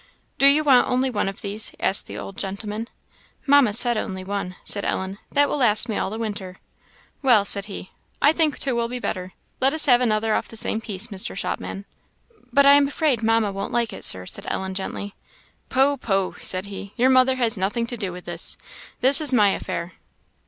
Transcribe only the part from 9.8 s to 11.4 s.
have another off the same piece, Mr.